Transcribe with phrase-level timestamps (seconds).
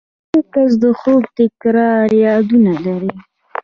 [0.25, 3.13] ویده کس د خوب تکراري یادونه لري